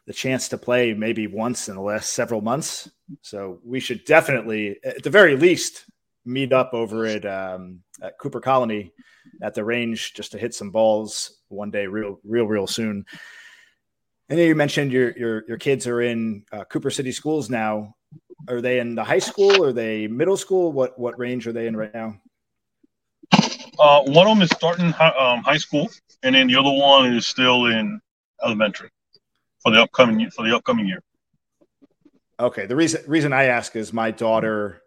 the 0.06 0.12
chance 0.12 0.48
to 0.48 0.58
play 0.58 0.94
maybe 0.94 1.26
once 1.26 1.68
in 1.68 1.74
the 1.74 1.82
last 1.82 2.12
several 2.12 2.40
months. 2.40 2.90
So 3.20 3.60
we 3.62 3.78
should 3.78 4.04
definitely, 4.06 4.78
at 4.82 5.02
the 5.02 5.10
very 5.10 5.36
least, 5.36 5.84
meet 6.24 6.52
up 6.52 6.72
over 6.72 7.04
at, 7.04 7.26
um, 7.26 7.80
at 8.02 8.18
Cooper 8.18 8.40
Colony 8.40 8.92
at 9.42 9.54
the 9.54 9.64
range 9.64 10.14
just 10.14 10.32
to 10.32 10.38
hit 10.38 10.54
some 10.54 10.70
balls 10.70 11.40
one 11.48 11.70
day, 11.70 11.86
real, 11.86 12.18
real, 12.24 12.46
real 12.46 12.66
soon. 12.66 13.04
And 14.30 14.38
you 14.38 14.54
mentioned 14.54 14.92
your 14.92 15.16
your 15.16 15.44
your 15.48 15.56
kids 15.56 15.86
are 15.86 16.02
in 16.02 16.44
uh, 16.52 16.64
Cooper 16.64 16.90
City 16.90 17.12
schools 17.12 17.48
now. 17.48 17.94
Are 18.48 18.60
they 18.60 18.78
in 18.78 18.94
the 18.94 19.04
high 19.04 19.18
school? 19.18 19.62
Are 19.64 19.72
they 19.72 20.06
middle 20.06 20.36
school? 20.36 20.72
What 20.72 20.98
what 20.98 21.18
range 21.18 21.46
are 21.46 21.52
they 21.52 21.66
in 21.66 21.76
right 21.76 21.92
now? 21.94 22.20
Uh, 23.78 24.02
one 24.02 24.26
of 24.26 24.36
them 24.36 24.42
is 24.42 24.50
starting 24.50 24.90
high, 24.90 25.10
um, 25.10 25.42
high 25.42 25.56
school, 25.56 25.88
and 26.22 26.34
then 26.34 26.46
the 26.46 26.56
other 26.56 26.70
one 26.70 27.14
is 27.14 27.26
still 27.26 27.66
in 27.66 28.00
elementary 28.44 28.90
for 29.62 29.72
the 29.72 29.82
upcoming 29.82 30.30
for 30.30 30.46
the 30.46 30.54
upcoming 30.54 30.86
year. 30.86 31.02
Okay. 32.40 32.66
The 32.66 32.76
reason 32.76 33.02
reason 33.06 33.32
I 33.32 33.44
ask 33.44 33.76
is 33.76 33.92
my 33.92 34.10
daughter 34.10 34.82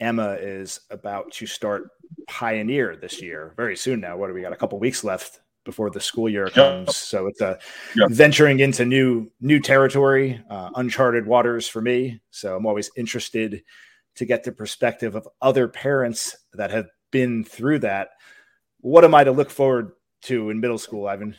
Emma 0.00 0.32
is 0.32 0.80
about 0.90 1.30
to 1.32 1.46
start 1.46 1.88
Pioneer 2.28 2.96
this 2.96 3.22
year, 3.22 3.54
very 3.56 3.76
soon 3.76 4.00
now. 4.00 4.16
What 4.16 4.28
do 4.28 4.34
we 4.34 4.42
got? 4.42 4.52
A 4.52 4.56
couple 4.56 4.78
weeks 4.78 5.04
left 5.04 5.40
before 5.64 5.90
the 5.90 6.00
school 6.00 6.28
year 6.28 6.48
comes, 6.48 6.96
so 6.96 7.26
it's 7.26 7.40
a 7.40 7.58
venturing 8.08 8.60
into 8.60 8.84
new 8.84 9.30
new 9.40 9.60
territory, 9.60 10.42
uh, 10.50 10.70
uncharted 10.74 11.26
waters 11.26 11.68
for 11.68 11.80
me. 11.80 12.20
So 12.30 12.56
I'm 12.56 12.66
always 12.66 12.90
interested 12.96 13.62
to 14.16 14.24
get 14.24 14.44
the 14.44 14.52
perspective 14.52 15.14
of 15.14 15.28
other 15.40 15.68
parents 15.68 16.36
that 16.52 16.70
have 16.70 16.86
been 17.12 17.44
through 17.44 17.78
that. 17.80 18.10
What 18.80 19.04
am 19.04 19.14
I 19.14 19.22
to 19.22 19.30
look 19.30 19.50
forward 19.50 19.92
to 20.22 20.50
in 20.50 20.58
middle 20.58 20.78
school, 20.78 21.06
Ivan? 21.06 21.36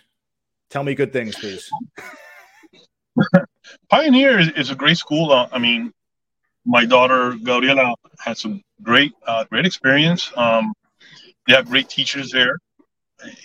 Tell 0.69 0.83
me 0.83 0.95
good 0.95 1.11
things, 1.11 1.35
please. 1.35 1.69
Pioneer 3.89 4.39
is, 4.39 4.71
a 4.71 4.75
great 4.75 4.97
school. 4.97 5.31
Uh, 5.31 5.49
I 5.51 5.59
mean, 5.59 5.91
my 6.65 6.85
daughter 6.85 7.35
Gabriela 7.43 7.95
had 8.19 8.37
some 8.37 8.63
great, 8.81 9.11
uh, 9.27 9.43
great 9.45 9.65
experience. 9.65 10.31
Um, 10.37 10.73
they 11.47 11.53
have 11.53 11.67
great 11.67 11.89
teachers 11.89 12.31
there. 12.31 12.57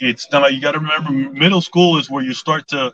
It's 0.00 0.30
not 0.30 0.54
you 0.54 0.60
got 0.60 0.72
to 0.72 0.78
remember 0.78 1.10
middle 1.10 1.60
school 1.60 1.98
is 1.98 2.08
where 2.08 2.22
you 2.22 2.32
start 2.32 2.66
to 2.68 2.92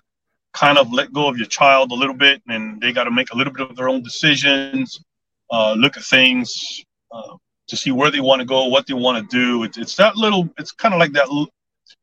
kind 0.53 0.79
of 0.79 0.93
let 0.93 1.13
go 1.13 1.29
of 1.29 1.37
your 1.37 1.47
child 1.47 1.91
a 1.93 1.95
little 1.95 2.15
bit, 2.15 2.43
and 2.49 2.81
they 2.81 2.93
got 2.93 3.05
to 3.05 3.11
make 3.11 3.33
a 3.33 3.37
little 3.37 3.53
bit 3.53 3.69
of 3.69 3.77
their 3.77 3.89
own 3.89 4.03
decisions, 4.03 5.03
uh, 5.51 5.75
look 5.75 5.97
at 5.97 6.05
things 6.05 6.85
uh, 7.13 7.37
to 7.69 7.77
see 7.77 7.93
where 7.93 8.11
they 8.11 8.21
want 8.21 8.41
to 8.41 8.47
go, 8.47 8.67
what 8.67 8.87
they 8.87 8.95
want 8.95 9.19
to 9.19 9.37
do. 9.37 9.65
It's, 9.65 9.79
it's 9.79 9.97
that 9.97 10.17
little. 10.17 10.49
It's 10.59 10.73
kind 10.73 10.95
of 10.95 11.01
like 11.01 11.13
that 11.13 11.29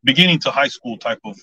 beginning 0.04 0.40
to 0.40 0.52
high 0.52 0.68
school 0.68 0.98
type 0.98 1.20
of 1.26 1.38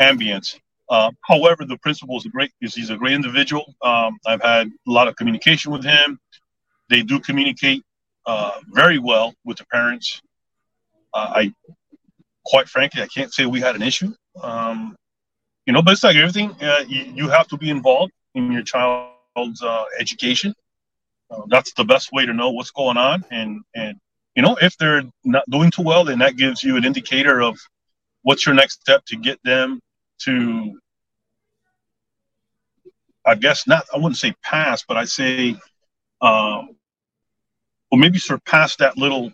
ambience. 0.00 0.58
Uh, 0.88 1.10
however, 1.22 1.64
the 1.64 1.76
principal 1.78 2.16
is 2.16 2.26
a 2.26 2.28
great 2.28 2.50
is 2.60 2.74
he's 2.74 2.90
a 2.90 2.96
great 2.96 3.12
individual. 3.12 3.74
Um, 3.82 4.18
I've 4.26 4.42
had 4.42 4.66
a 4.66 4.90
lot 4.90 5.06
of 5.06 5.16
communication 5.16 5.70
with 5.70 5.84
him. 5.84 6.18
They 6.88 7.02
do 7.02 7.20
communicate 7.20 7.84
uh, 8.26 8.52
very 8.70 8.98
well 8.98 9.34
with 9.44 9.58
the 9.58 9.64
parents. 9.66 10.20
Uh, 11.14 11.32
I, 11.36 11.54
quite 12.44 12.68
frankly, 12.68 13.02
I 13.02 13.06
can't 13.06 13.32
say 13.32 13.46
we 13.46 13.60
had 13.60 13.76
an 13.76 13.82
issue. 13.82 14.12
Um, 14.42 14.96
you 15.66 15.72
know, 15.72 15.82
but 15.82 15.92
it's 15.92 16.02
like 16.02 16.16
everything. 16.16 16.50
Uh, 16.60 16.84
you, 16.88 17.12
you, 17.14 17.28
have 17.28 17.46
to 17.48 17.56
be 17.56 17.70
involved 17.70 18.12
in 18.34 18.50
your 18.50 18.62
child's 18.62 19.62
uh, 19.62 19.84
education. 19.98 20.54
Uh, 21.30 21.42
that's 21.48 21.72
the 21.74 21.84
best 21.84 22.12
way 22.12 22.26
to 22.26 22.32
know 22.32 22.50
what's 22.50 22.70
going 22.70 22.96
on, 22.96 23.24
and 23.30 23.62
and 23.74 23.98
you 24.34 24.42
know 24.42 24.56
if 24.60 24.76
they're 24.78 25.02
not 25.24 25.48
doing 25.50 25.70
too 25.70 25.82
well, 25.82 26.04
then 26.04 26.18
that 26.18 26.36
gives 26.36 26.62
you 26.64 26.76
an 26.76 26.84
indicator 26.84 27.40
of 27.40 27.58
what's 28.22 28.46
your 28.46 28.54
next 28.54 28.80
step 28.80 29.04
to 29.06 29.16
get 29.16 29.38
them 29.44 29.80
to 30.18 30.78
I 33.24 33.34
guess 33.34 33.66
not 33.66 33.86
I 33.94 33.96
wouldn't 33.96 34.16
say 34.16 34.34
pass, 34.42 34.84
but 34.86 34.96
I 34.96 35.04
say 35.04 35.56
um 36.20 36.76
or 37.90 37.98
maybe 37.98 38.18
surpass 38.18 38.76
that 38.76 38.96
little 38.96 39.32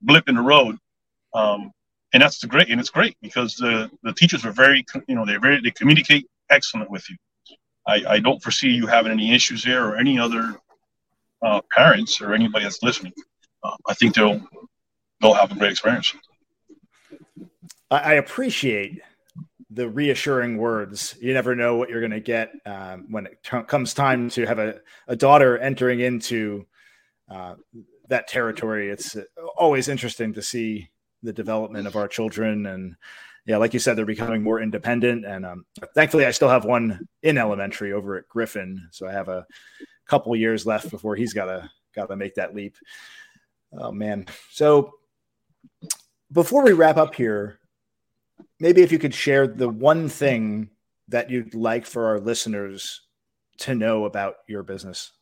blip 0.00 0.28
in 0.28 0.34
the 0.34 0.42
road. 0.42 0.76
Um 1.34 1.72
and 2.12 2.22
that's 2.22 2.38
the 2.40 2.46
great 2.46 2.68
and 2.70 2.80
it's 2.80 2.90
great 2.90 3.16
because 3.22 3.54
the 3.56 3.90
the 4.02 4.12
teachers 4.12 4.44
are 4.44 4.52
very 4.52 4.84
you 5.08 5.14
know 5.14 5.24
they're 5.24 5.40
very 5.40 5.60
they 5.60 5.70
communicate 5.70 6.26
excellent 6.50 6.90
with 6.90 7.08
you. 7.10 7.16
I, 7.86 8.04
I 8.06 8.18
don't 8.20 8.40
foresee 8.40 8.68
you 8.70 8.86
having 8.86 9.10
any 9.12 9.34
issues 9.34 9.64
there 9.64 9.84
or 9.84 9.96
any 9.96 10.18
other 10.18 10.54
uh, 11.42 11.60
parents 11.70 12.20
or 12.20 12.34
anybody 12.34 12.64
that's 12.64 12.82
listening. 12.82 13.12
Uh, 13.62 13.76
I 13.88 13.94
think 13.94 14.14
they'll 14.14 14.40
they'll 15.20 15.34
have 15.34 15.52
a 15.52 15.54
great 15.54 15.72
experience. 15.72 16.14
I 17.90 18.14
appreciate 18.14 19.02
the 19.70 19.88
reassuring 19.88 20.56
words. 20.56 21.14
You 21.20 21.34
never 21.34 21.54
know 21.54 21.76
what 21.76 21.90
you're 21.90 22.00
going 22.00 22.12
to 22.12 22.20
get 22.20 22.52
um, 22.64 23.06
when 23.10 23.26
it 23.26 23.38
t- 23.42 23.62
comes 23.66 23.92
time 23.94 24.30
to 24.30 24.46
have 24.46 24.58
a, 24.58 24.80
a 25.08 25.16
daughter 25.16 25.58
entering 25.58 26.00
into 26.00 26.66
uh, 27.30 27.54
that 28.08 28.28
territory. 28.28 28.90
It's 28.90 29.16
always 29.56 29.88
interesting 29.88 30.32
to 30.34 30.42
see 30.42 30.90
the 31.22 31.32
development 31.32 31.86
of 31.86 31.96
our 31.96 32.08
children. 32.08 32.66
And 32.66 32.96
yeah, 33.46 33.56
like 33.56 33.74
you 33.74 33.80
said, 33.80 33.96
they're 33.96 34.04
becoming 34.04 34.42
more 34.42 34.60
independent. 34.60 35.24
And 35.24 35.46
um, 35.46 35.64
thankfully, 35.94 36.26
I 36.26 36.30
still 36.30 36.48
have 36.48 36.64
one 36.64 37.06
in 37.22 37.38
elementary 37.38 37.92
over 37.92 38.16
at 38.16 38.28
Griffin. 38.28 38.88
So 38.90 39.06
I 39.06 39.12
have 39.12 39.28
a 39.28 39.46
couple 40.12 40.36
years 40.36 40.66
left 40.66 40.90
before 40.90 41.16
he's 41.16 41.32
got 41.32 41.46
to 41.46 41.70
got 41.94 42.10
to 42.10 42.16
make 42.16 42.34
that 42.34 42.54
leap. 42.54 42.76
Oh 43.72 43.90
man. 43.90 44.26
So 44.50 44.92
before 46.30 46.62
we 46.62 46.72
wrap 46.72 46.98
up 46.98 47.14
here, 47.14 47.58
maybe 48.60 48.82
if 48.82 48.92
you 48.92 48.98
could 48.98 49.14
share 49.14 49.46
the 49.46 49.70
one 49.70 50.10
thing 50.10 50.68
that 51.08 51.30
you'd 51.30 51.54
like 51.54 51.86
for 51.86 52.08
our 52.08 52.20
listeners 52.20 53.00
to 53.58 53.74
know 53.74 54.04
about 54.04 54.34
your 54.46 54.62
business. 54.62 55.12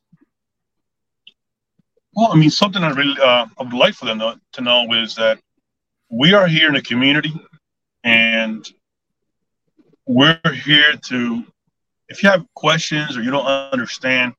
Well, 2.15 2.33
I 2.33 2.37
mean, 2.37 2.51
something 2.51 2.83
I 2.83 2.91
really 2.91 3.21
uh, 3.21 3.47
I 3.59 3.63
would 3.63 3.73
like 3.73 3.95
for 3.95 4.07
them 4.07 4.19
to, 4.19 4.41
to 4.55 4.61
know 4.61 4.93
is 4.93 5.15
that 5.15 5.39
we 6.11 6.35
are 6.35 6.49
here 6.49 6.69
in 6.69 6.75
a 6.75 6.83
community, 6.83 7.33
and 8.03 8.69
we're 10.07 10.41
here 10.65 10.97
to, 11.05 11.45
if 12.09 12.25
you 12.25 12.29
have 12.29 12.45
questions 12.55 13.17
or 13.17 13.23
you 13.23 13.31
don't 13.31 13.47
understand, 13.47 14.35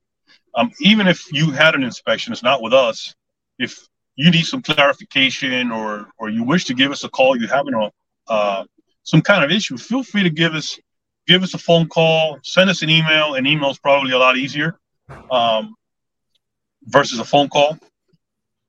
um, 0.56 0.72
even 0.80 1.08
if 1.08 1.32
you 1.32 1.52
had 1.52 1.76
an 1.76 1.84
inspection, 1.84 2.34
it's 2.34 2.44
not 2.44 2.62
with 2.62 2.74
us. 2.74 3.16
If 3.60 3.88
you 4.16 4.32
need 4.32 4.46
some 4.46 4.62
clarification 4.62 5.72
or 5.72 6.12
or 6.18 6.30
you 6.30 6.44
wish 6.44 6.66
to 6.66 6.74
give 6.74 6.92
us 6.92 7.04
a 7.04 7.10
call, 7.10 7.40
you 7.40 7.48
having 7.48 7.74
a 7.74 7.92
uh, 8.28 8.66
some 9.04 9.22
kind 9.22 9.44
of 9.44 9.52
issue, 9.52 9.78
feel 9.78 10.04
free 10.04 10.24
to 10.24 10.30
give 10.30 10.54
us 10.54 10.80
give 11.28 11.44
us 11.44 11.54
a 11.54 11.58
phone 11.58 11.88
call, 11.88 12.40
send 12.44 12.70
us 12.70 12.82
an 12.82 12.90
email. 12.90 13.36
An 13.36 13.46
email 13.46 13.70
is 13.70 13.80
probably 13.80 14.12
a 14.12 14.18
lot 14.18 14.38
easier 14.38 14.78
um, 15.30 15.76
versus 16.84 17.20
a 17.20 17.26
phone 17.26 17.50
call. 17.50 17.78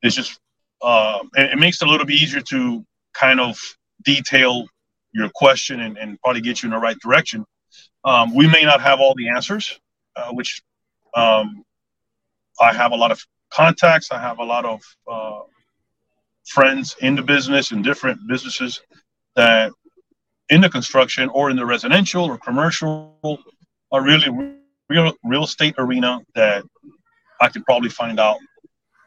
It's 0.03 0.17
just 0.17 0.39
uh, 0.83 1.21
it, 1.35 1.53
it, 1.53 1.59
makes 1.59 1.81
it 1.81 1.89
a 1.89 1.91
little 1.91 2.07
bit 2.07 2.17
easier 2.17 2.41
to 2.41 2.85
kind 3.15 3.41
of 3.41 3.59
detail 4.03 4.67
your 5.13 5.29
question 5.35 5.81
and, 5.81 5.97
and 5.97 6.21
probably 6.21 6.41
get 6.41 6.63
you 6.63 6.69
in 6.69 6.73
the 6.73 6.79
right 6.79 6.99
direction. 6.99 7.45
Um, 8.05 8.35
we 8.35 8.49
may 8.49 8.63
not 8.63 8.81
have 8.81 9.01
all 9.01 9.15
the 9.15 9.29
answers, 9.29 9.79
uh, 10.17 10.31
which 10.33 10.63
um, 11.15 11.65
I 12.63 12.73
have 12.73 12.93
a 12.93 12.97
lot 12.97 13.11
of 13.11 13.21
contacts. 13.51 14.13
I 14.13 14.21
have 14.21 14.39
a 14.39 14.45
lot 14.45 14.65
of 14.65 14.81
uh, 15.11 15.41
friends 16.47 16.97
in 17.01 17.17
the 17.17 17.23
business 17.23 17.73
in 17.73 17.83
different 17.83 18.21
businesses 18.29 18.81
that 19.37 19.73
in 20.49 20.61
the 20.61 20.71
construction 20.71 21.29
or 21.31 21.51
in 21.51 21.57
the 21.57 21.67
residential 21.67 22.25
or 22.25 22.39
commercial 22.39 23.19
or 23.91 24.03
really 24.03 24.29
real 24.89 25.13
real 25.25 25.45
estate 25.45 25.75
arena 25.79 26.21
that 26.35 26.65
I 27.41 27.49
could 27.49 27.65
probably 27.65 27.89
find 27.89 28.21
out 28.21 28.39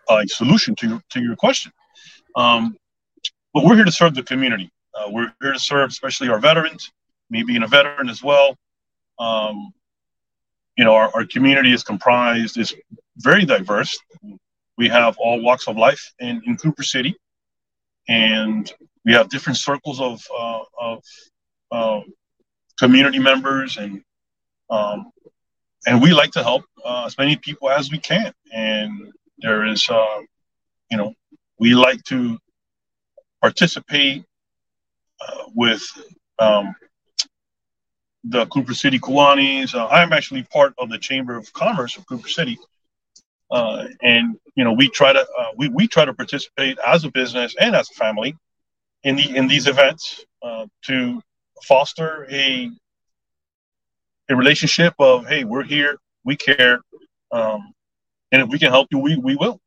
a 0.10 0.28
solution 0.28 0.76
to 0.76 0.88
your, 0.88 1.02
to 1.12 1.22
your 1.22 1.36
question. 1.36 1.72
Um, 2.36 2.76
but 3.54 3.64
we're 3.64 3.76
here 3.76 3.86
to 3.86 3.92
serve 3.92 4.16
the 4.16 4.24
community. 4.24 4.70
Uh, 4.94 5.08
we're 5.10 5.34
here 5.42 5.54
to 5.54 5.60
serve, 5.60 5.90
especially 5.90 6.30
our 6.30 6.40
veterans. 6.40 6.92
Me 7.30 7.44
being 7.44 7.64
a 7.64 7.68
veteran 7.68 8.10
as 8.10 8.22
well. 8.22 8.56
Um, 9.18 9.74
you 10.78 10.84
know, 10.84 10.94
our, 10.94 11.10
our 11.14 11.26
community 11.26 11.74
is 11.74 11.84
comprised 11.84 12.58
is 12.58 12.74
very 13.18 13.46
diverse. 13.46 13.98
We 14.78 14.90
have 14.90 15.18
all 15.18 15.42
walks 15.42 15.68
of 15.68 15.78
life 15.78 16.14
in, 16.20 16.42
in 16.46 16.58
Cooper 16.58 16.84
City, 16.84 17.16
and 18.10 18.72
we 19.06 19.14
have 19.14 19.30
different 19.30 19.58
circles 19.58 20.02
of 20.02 20.22
uh, 20.38 20.64
of 20.80 21.04
um, 21.72 22.14
community 22.78 23.20
members, 23.20 23.78
and 23.78 24.02
um, 24.70 25.12
and 25.86 26.02
we 26.02 26.14
like 26.14 26.32
to 26.32 26.44
help 26.44 26.66
uh, 26.84 27.04
as 27.06 27.18
many 27.18 27.38
people 27.38 27.70
as 27.70 27.90
we 27.92 28.00
can. 28.00 28.34
And 28.52 29.14
there 29.38 29.66
is, 29.66 29.90
uh, 29.90 30.22
you 30.92 30.98
know, 30.98 31.14
we 31.60 31.74
like 31.74 32.04
to 32.06 32.38
participate 33.42 34.24
uh, 35.22 35.44
with 35.56 35.84
um, 36.40 36.76
the 38.28 38.46
Cooper 38.48 38.74
City 38.74 39.00
Kiwanis. 39.00 39.76
Uh, 39.76 39.88
I'm 39.88 40.12
actually 40.12 40.44
part 40.44 40.74
of 40.78 40.90
the 40.90 40.98
Chamber 40.98 41.38
of 41.38 41.52
Commerce 41.54 41.98
of 41.98 42.06
Cooper 42.08 42.28
City, 42.28 42.58
uh, 43.52 43.88
and 44.02 44.38
you 44.56 44.64
know 44.64 44.74
we 44.74 44.90
try 44.90 45.14
to 45.14 45.20
uh, 45.22 45.52
we 45.56 45.70
we 45.70 45.88
try 45.88 46.06
to 46.06 46.14
participate 46.14 46.78
as 46.86 47.06
a 47.06 47.12
business 47.12 47.56
and 47.60 47.76
as 47.76 47.90
a 47.92 47.94
family 47.94 48.36
in 49.04 49.16
the 49.16 49.36
in 49.36 49.48
these 49.48 49.68
events 49.68 50.26
uh, 50.42 50.66
to 50.84 51.22
foster 51.64 52.28
a 52.32 52.72
a 54.30 54.36
relationship 54.36 54.94
of 55.00 55.28
hey 55.28 55.44
we're 55.44 55.64
here 55.64 55.98
we 56.24 56.36
care 56.36 56.82
um, 57.32 57.74
and 58.32 58.42
if 58.42 58.50
we 58.50 58.58
can 58.58 58.72
help 58.72 58.88
you 58.92 58.98
we 58.98 59.18
we 59.18 59.36
will. 59.36 59.60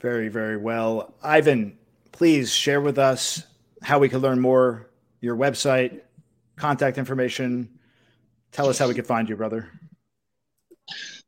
Very, 0.00 0.28
very 0.28 0.56
well. 0.56 1.12
Ivan, 1.24 1.76
please 2.18 2.52
share 2.52 2.80
with 2.80 2.98
us 2.98 3.44
how 3.80 4.00
we 4.00 4.08
can 4.08 4.18
learn 4.18 4.40
more, 4.40 4.90
your 5.20 5.36
website, 5.36 6.00
contact 6.56 6.98
information. 6.98 7.78
Tell 8.50 8.68
us 8.68 8.76
how 8.76 8.88
we 8.88 8.94
can 8.94 9.04
find 9.04 9.28
you, 9.28 9.36
brother. 9.36 9.70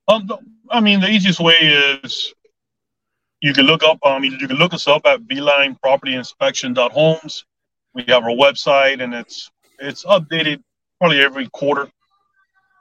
Um, 0.09 0.29
I 0.69 0.81
mean, 0.81 0.99
the 0.99 1.09
easiest 1.09 1.39
way 1.39 1.55
is 1.55 2.35
you 3.41 3.53
can 3.53 3.67
look 3.67 3.85
up. 3.85 3.99
I 4.03 4.19
mean, 4.19 4.37
you 4.41 4.49
can 4.49 4.57
look 4.57 4.75
us 4.75 4.89
up 4.89 5.07
at 5.07 5.29
Beeline 5.29 5.77
Property 5.77 6.17
Inspection 6.17 6.75
Homes. 6.75 7.45
We 7.95 8.03
have 8.09 8.25
our 8.25 8.31
website, 8.31 9.01
and 9.01 9.15
it's 9.15 9.49
it's 9.79 10.05
updated 10.05 10.61
probably 10.99 11.21
every 11.21 11.49
quarter. 11.51 11.89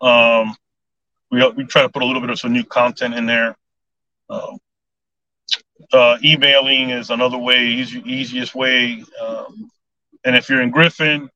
Um, 0.02 0.56
we 1.30 1.48
we 1.52 1.64
try 1.66 1.84
to 1.84 1.90
put 1.90 2.02
a 2.02 2.06
little 2.08 2.22
bit 2.22 2.32
of 2.32 2.40
some 2.40 2.54
new 2.54 2.64
content 2.64 3.14
in 3.14 3.28
there. 3.28 3.56
Uh, 4.32 4.58
uh, 5.94 6.18
emailing 6.24 6.92
is 6.92 7.10
another 7.10 7.38
way, 7.38 7.66
easy, 7.66 8.02
easiest 8.06 8.56
way. 8.56 9.04
Um, 9.22 9.70
and 10.26 10.36
if 10.36 10.50
you're 10.50 10.62
in 10.62 10.72
Griffin, 10.72 11.30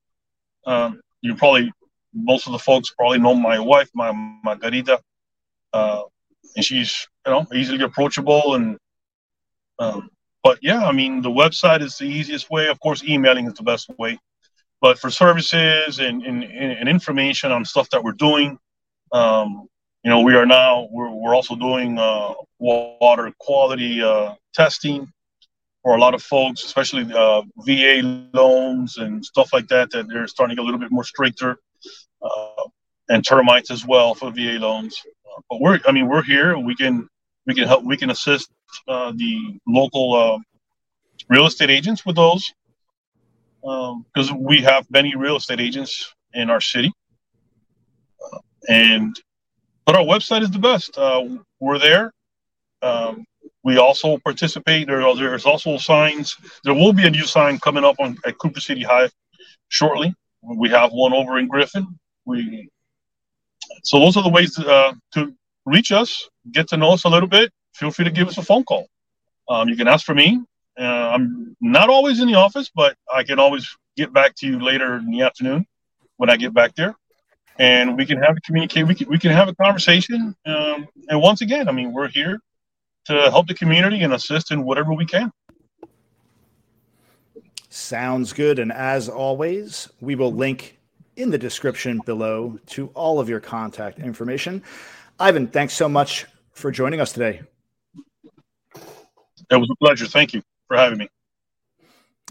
um, 0.66 1.00
you 1.22 1.34
probably 1.34 1.72
most 2.12 2.46
of 2.46 2.52
the 2.52 2.58
folks 2.58 2.90
probably 2.90 3.18
know 3.18 3.34
my 3.34 3.58
wife, 3.58 3.90
my 3.94 4.12
Margarita, 4.44 5.00
uh, 5.72 6.02
and 6.56 6.64
she's 6.64 7.06
you 7.26 7.32
know 7.32 7.46
easily 7.54 7.82
approachable. 7.82 8.54
And 8.54 8.78
um, 9.78 10.10
but 10.42 10.58
yeah, 10.62 10.86
I 10.86 10.92
mean 10.92 11.22
the 11.22 11.30
website 11.30 11.82
is 11.82 11.98
the 11.98 12.04
easiest 12.04 12.50
way. 12.50 12.68
Of 12.68 12.78
course, 12.80 13.02
emailing 13.02 13.46
is 13.46 13.54
the 13.54 13.62
best 13.62 13.90
way. 13.98 14.18
But 14.80 14.98
for 14.98 15.10
services 15.10 15.98
and, 15.98 16.22
and, 16.22 16.44
and 16.44 16.88
information 16.90 17.50
on 17.50 17.64
stuff 17.64 17.88
that 17.90 18.04
we're 18.04 18.12
doing, 18.12 18.58
um, 19.12 19.66
you 20.04 20.10
know, 20.10 20.20
we 20.20 20.34
are 20.34 20.44
now 20.44 20.86
we're, 20.90 21.10
we're 21.10 21.34
also 21.34 21.56
doing 21.56 21.98
uh, 21.98 22.34
water 22.58 23.32
quality 23.38 24.02
uh, 24.02 24.34
testing 24.52 25.10
for 25.82 25.96
a 25.96 25.98
lot 25.98 26.14
of 26.14 26.22
folks, 26.22 26.62
especially 26.62 27.10
uh, 27.12 27.42
VA 27.58 28.02
loans 28.34 28.98
and 28.98 29.24
stuff 29.24 29.52
like 29.54 29.66
that. 29.68 29.90
That 29.90 30.06
they're 30.08 30.28
starting 30.28 30.56
to 30.56 30.60
get 30.60 30.64
a 30.64 30.66
little 30.66 30.80
bit 30.80 30.92
more 30.92 31.04
stricter, 31.04 31.56
uh, 32.22 32.64
and 33.08 33.24
termites 33.24 33.70
as 33.70 33.86
well 33.86 34.14
for 34.14 34.30
VA 34.30 34.58
loans. 34.60 35.02
Uh, 35.26 35.40
but 35.48 35.60
we're, 35.62 35.80
I 35.86 35.92
mean, 35.92 36.06
we're 36.06 36.22
here 36.22 36.58
we 36.58 36.76
can 36.76 37.08
we 37.46 37.54
can 37.54 37.66
help 37.66 37.82
we 37.82 37.96
can 37.96 38.10
assist 38.10 38.50
uh, 38.86 39.10
the 39.16 39.58
local 39.66 40.42
real 41.30 41.46
estate 41.46 41.70
agents 41.70 42.04
with 42.04 42.16
those 42.16 42.52
because 43.62 44.30
um, 44.30 44.42
we 44.42 44.60
have 44.60 44.84
many 44.90 45.16
real 45.16 45.36
estate 45.36 45.60
agents 45.60 46.14
in 46.34 46.50
our 46.50 46.60
city 46.60 46.92
and 48.68 49.18
but 49.86 49.96
our 49.96 50.04
website 50.04 50.42
is 50.42 50.50
the 50.50 50.58
best. 50.58 50.96
Uh, 50.96 51.24
we're 51.60 51.78
there. 51.78 52.12
Um, 52.82 53.24
we 53.62 53.78
also 53.78 54.18
participate. 54.18 54.86
There, 54.86 55.00
there's 55.14 55.46
also 55.46 55.78
signs. 55.78 56.36
There 56.64 56.74
will 56.74 56.92
be 56.92 57.06
a 57.06 57.10
new 57.10 57.24
sign 57.24 57.58
coming 57.58 57.84
up 57.84 57.96
on 57.98 58.18
at 58.26 58.38
Cooper 58.38 58.60
City 58.60 58.82
High 58.82 59.08
shortly. 59.68 60.14
We 60.42 60.68
have 60.70 60.92
one 60.92 61.12
over 61.12 61.38
in 61.38 61.48
Griffin. 61.48 61.98
We 62.26 62.68
so 63.82 63.98
those 63.98 64.16
are 64.16 64.22
the 64.22 64.28
ways 64.28 64.54
to, 64.56 64.66
uh, 64.66 64.94
to 65.14 65.34
reach 65.64 65.92
us, 65.92 66.28
get 66.52 66.68
to 66.68 66.76
know 66.76 66.92
us 66.92 67.04
a 67.04 67.08
little 67.08 67.28
bit. 67.28 67.50
Feel 67.74 67.90
free 67.90 68.04
to 68.04 68.10
give 68.10 68.28
us 68.28 68.38
a 68.38 68.42
phone 68.42 68.64
call. 68.64 68.86
Um, 69.48 69.68
you 69.68 69.76
can 69.76 69.88
ask 69.88 70.04
for 70.04 70.14
me. 70.14 70.40
Uh, 70.78 70.82
I'm 70.82 71.56
not 71.60 71.88
always 71.88 72.20
in 72.20 72.28
the 72.28 72.34
office, 72.34 72.70
but 72.74 72.96
I 73.12 73.24
can 73.24 73.38
always 73.38 73.66
get 73.96 74.12
back 74.12 74.34
to 74.36 74.46
you 74.46 74.60
later 74.60 74.96
in 74.96 75.10
the 75.10 75.22
afternoon 75.22 75.66
when 76.16 76.30
I 76.30 76.36
get 76.36 76.52
back 76.52 76.74
there 76.74 76.94
and 77.58 77.96
we 77.96 78.06
can 78.06 78.18
have 78.18 78.36
a 78.36 78.40
communicate. 78.40 78.86
We 78.86 78.94
can, 78.94 79.08
we 79.08 79.18
can 79.18 79.30
have 79.30 79.48
a 79.48 79.54
conversation. 79.54 80.34
Um, 80.44 80.88
and 81.08 81.20
once 81.20 81.40
again, 81.40 81.68
I 81.68 81.72
mean, 81.72 81.92
we're 81.92 82.08
here 82.08 82.40
to 83.06 83.30
help 83.30 83.46
the 83.46 83.54
community 83.54 84.02
and 84.02 84.12
assist 84.12 84.50
in 84.50 84.64
whatever 84.64 84.92
we 84.92 85.06
can. 85.06 85.30
Sounds 87.68 88.32
good. 88.32 88.58
And 88.58 88.72
as 88.72 89.08
always, 89.08 89.88
we 90.00 90.14
will 90.14 90.32
link 90.32 90.78
in 91.16 91.30
the 91.30 91.38
description 91.38 92.00
below 92.04 92.58
to 92.66 92.88
all 92.88 93.20
of 93.20 93.28
your 93.28 93.40
contact 93.40 93.98
information. 93.98 94.62
Ivan, 95.18 95.46
thanks 95.48 95.74
so 95.74 95.88
much 95.88 96.26
for 96.52 96.70
joining 96.70 97.00
us 97.00 97.12
today. 97.12 97.42
It 99.50 99.56
was 99.56 99.68
a 99.70 99.76
pleasure. 99.76 100.06
Thank 100.06 100.34
you 100.34 100.42
for 100.68 100.76
having 100.76 100.98
me. 100.98 101.08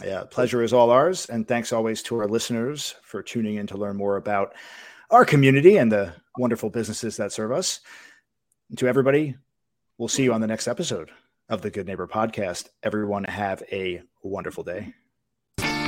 Yeah, 0.03 0.23
pleasure 0.29 0.63
is 0.63 0.73
all 0.73 0.89
ours. 0.89 1.27
And 1.27 1.47
thanks 1.47 1.71
always 1.71 2.01
to 2.03 2.17
our 2.17 2.27
listeners 2.27 2.95
for 3.03 3.21
tuning 3.21 3.55
in 3.55 3.67
to 3.67 3.77
learn 3.77 3.95
more 3.95 4.17
about 4.17 4.55
our 5.09 5.25
community 5.25 5.77
and 5.77 5.91
the 5.91 6.13
wonderful 6.37 6.69
businesses 6.69 7.17
that 7.17 7.31
serve 7.31 7.51
us. 7.51 7.79
And 8.69 8.77
to 8.79 8.87
everybody, 8.87 9.35
we'll 9.97 10.07
see 10.07 10.23
you 10.23 10.33
on 10.33 10.41
the 10.41 10.47
next 10.47 10.67
episode 10.67 11.11
of 11.49 11.61
the 11.61 11.69
Good 11.69 11.85
Neighbor 11.87 12.07
Podcast. 12.07 12.69
Everyone, 12.81 13.25
have 13.25 13.61
a 13.71 14.01
wonderful 14.23 14.63
day. 14.63 14.93